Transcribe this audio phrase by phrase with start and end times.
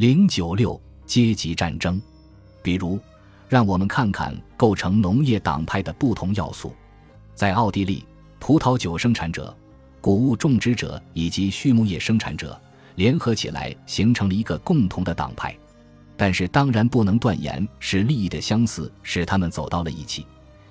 [0.00, 2.00] 零九六阶级战争，
[2.62, 2.98] 比如，
[3.50, 6.72] 让我们看看构成农业党派的不同要素。
[7.34, 8.02] 在奥地利，
[8.38, 9.54] 葡萄酒生产者、
[10.00, 12.58] 谷物种植者以及畜牧业生产者
[12.94, 15.54] 联合起来，形成了一个共同的党派。
[16.16, 20.24] 但是，当然不能断言是利益的相似使他们走到了一起，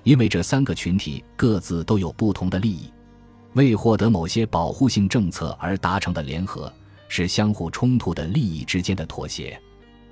[0.04, 2.92] 因为这三个群体各自都有不同的利益。
[3.54, 6.74] 为获得某些保护性政策而达成的联合，
[7.10, 9.62] 是相互冲突的利益之间的妥协。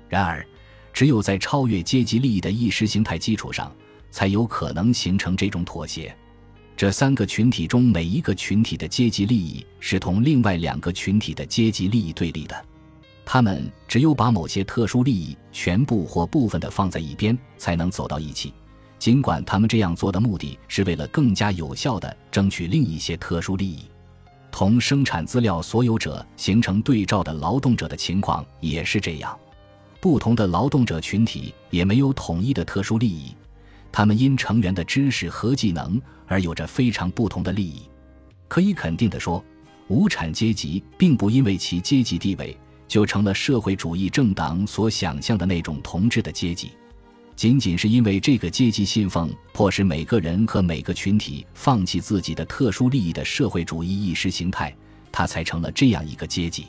[0.06, 0.46] 然而，
[0.92, 3.74] 只有在超越阶级利益的意识形态基础上，
[4.10, 6.14] 才有可能形成这种妥协。
[6.76, 12.64] 这三个群体中每一个群体的阶级利益是同另外两个群体的阶级利益对立的。
[13.24, 18.54] 他们只有把某些特殊利益全部或部分的放在一边，才能走到一起。
[18.98, 23.80] 尽管他们这样做的目的是为了更加有效地争取另一些特殊利益，
[24.58, 29.38] 同生产资料所有者形成对照的劳动者的情况也是这样。
[30.00, 33.36] 不同的劳动者群体也没有统一的特殊利益，
[33.92, 37.82] 他们因成员的知识和技能而有着非常不同的利益。
[38.48, 39.44] 可以肯定地说，
[39.86, 46.72] 无产阶级并不因为其阶级地位就成了社会主义政党所想象的那种同志的阶级。
[47.38, 54.74] 仅仅是因为这个阶级信奉迫使每个人和每个群体放弃自己的特殊利益的社会主义意识形态，
[55.12, 56.66] 它才成了这样一个阶级。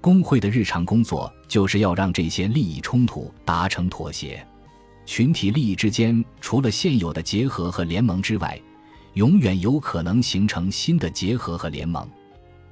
[0.00, 4.42] 工会的日常工作就是要让这些利益冲突达成妥协。
[5.04, 8.58] 群体利益之间除了现有的结合和联盟之外，
[9.12, 12.08] 永远有可能形成新的结合和联盟。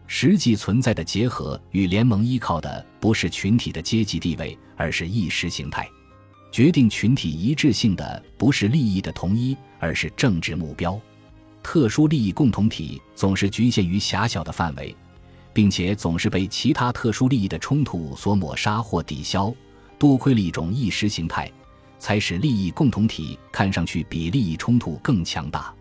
[0.06, 5.86] 实际存在的结合与联盟依靠的不是群体的阶级地位，而是意识形态。
[6.56, 10.98] 决定群体一致性的不是利益的统一，而是政治目标。
[11.62, 14.96] 特殊利益共同体总是局限于狭小的范围，
[15.52, 19.54] 并且总是被其他特殊利益的冲突所抹杀或抵消。
[19.98, 21.52] 多亏了一种意识形态，
[21.98, 25.74] 才使利益共同体看上去比利益冲突更强大。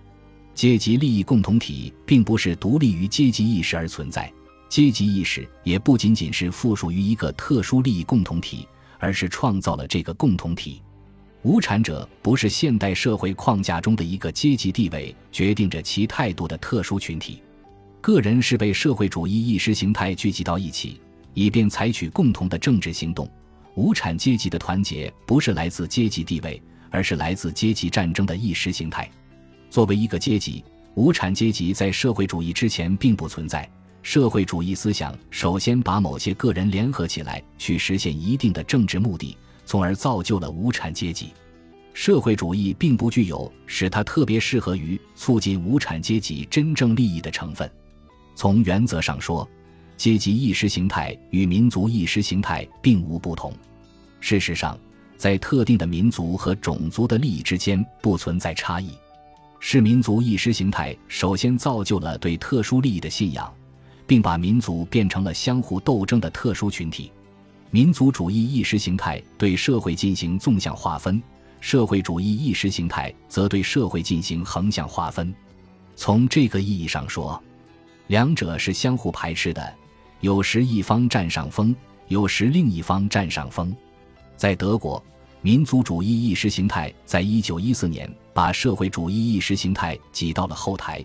[0.53, 4.29] 阶级利益共同体并不是独立于阶级意识而存在，
[4.67, 8.67] 阶级意识也不仅仅是附属于一个特殊利益共同体。
[9.05, 10.81] 而是创造了这个共同体。
[11.43, 17.43] 无产者不是现代社会框架中的一个阶级地位决定着其态度的特殊群体，
[18.01, 20.99] 个人是被社会主义意识形态聚集到一起，
[21.35, 23.29] 以便采取共同的政治行动。
[23.75, 29.07] 无产阶级的团结不是来自阶级地位，而是来自阶级战争的意识形态。
[29.69, 30.63] 作为一个阶级，
[30.95, 33.69] 无产阶级在社会主义之前并不存在。
[34.05, 39.35] 社会主义思想首先把某些个人联合起来，去实现一定的政治目的，
[39.65, 41.33] 从而造就了无产阶级。
[41.91, 47.67] 社会主义并不具有使它特别适合于促进无产阶级真正利益的成分。
[48.35, 49.49] 从原则上说，
[49.97, 53.51] 阶级意识形态与民族意识形态并无不同。
[54.19, 54.77] 事实上，
[55.17, 58.91] 在特定的民族和种族的利益之间不存在差异。
[59.59, 63.51] 是民族意识形态首先造就了对特殊利益的信仰。
[64.07, 67.11] 并把民族变成了相互斗争的特殊群体。
[67.71, 71.21] 民族主义意识形态对社会进行纵向划分，
[71.59, 75.33] 社会主义意识形态则对社会进行横向划分。
[75.95, 77.41] 从这个意义上说，
[78.07, 79.73] 两者是相互排斥的，
[80.21, 81.75] 有时一方占上风，
[82.07, 83.75] 有时另一方占上风。
[84.37, 85.03] 在德国，
[85.41, 91.03] 民族主义意识形态在一九一四年把社会主义意识形态挤到了后台。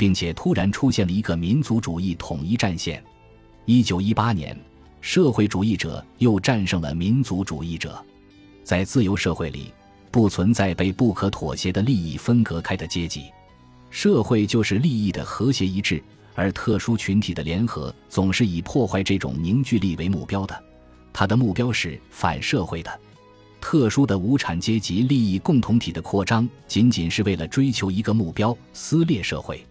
[0.00, 3.04] 并且突然出现了一个民族主义统一战线。
[3.66, 4.58] 一九一八年，
[5.02, 8.02] 社会主义者又战胜了民族主义者。
[8.64, 9.70] 在自由社会里，
[10.10, 13.24] 不存在被不可妥协的利益分隔开的阶级，
[13.90, 16.02] 社会就是利益的和谐一致，
[16.34, 20.64] 而特殊群体的联合总是以破坏这种凝聚力为目标的。
[21.12, 23.00] 它的目标是反社会的。
[23.60, 29.62] 特殊的无产阶级利益共同体的扩张，仅仅是为了追求一个目标——撕裂社会。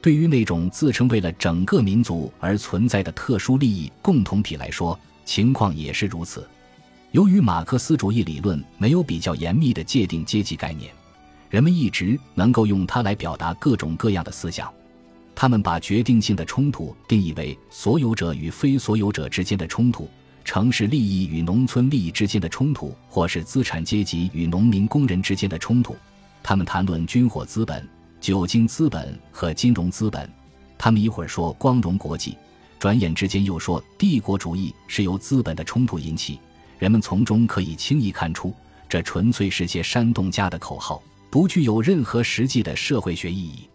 [0.00, 6.46] 对于那种自称为了整个民族而存在的特殊利益共同体来说，情况也是如此。
[7.10, 10.92] 由于马克思主义理论没有比较严密的界定阶级概念，
[11.50, 14.72] 人们一直能够用它来表达各种各样的思想。
[15.34, 20.08] 他们把决定性的冲突定义为所有者与非所有者之间的冲突，
[20.44, 25.96] 城市利益与农村利益之间的冲突，或是资产阶级与农民工人之间的冲突。
[26.42, 27.95] 他们谈论军火资本。
[28.20, 30.28] 酒精资本和金融资本，
[30.76, 32.36] 他们一会儿说光荣国际，
[32.78, 36.40] 转眼之间又说帝国主义是由资本的冲突引起。
[36.78, 38.54] 人们从中可以轻易看出，
[38.88, 43.68] 这纯粹是些煽动家的口号，不具有任何实际的社会学意义。